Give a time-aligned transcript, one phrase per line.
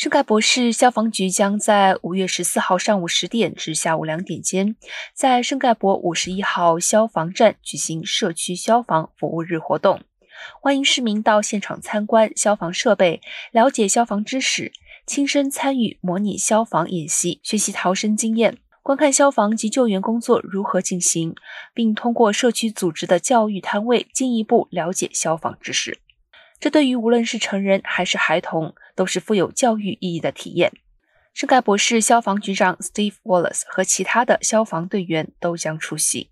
[0.00, 4.74] 圣盖博士消防局将在五月十四号上午十点至下午两点间，
[5.12, 10.00] 在圣盖博五十一号消防站举行社区消防服务日活动，
[10.62, 13.20] 欢迎市民到现场参观消防设备，
[13.52, 14.72] 了解消防知识，
[15.06, 21.34] 亲身参与模拟消防演习，学习逃生经验，观看消防及救援工作如何进行，
[21.74, 25.98] 并通过社区组织的教育摊位进一步了解消防知识。
[26.60, 30.70] 这对于无论是成人还是孩童，都是富有教育意义的体验。
[31.32, 36.30] 圣盖博士消防局长 Steve Wallace 和其他的消防队员都将出席。